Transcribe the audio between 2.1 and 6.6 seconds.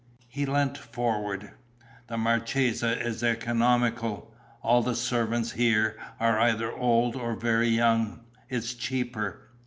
marchesa is economical. All the servants here are